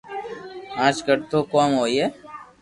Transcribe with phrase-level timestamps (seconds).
[0.85, 2.03] اج ڪرو تو ڪوم ھوئي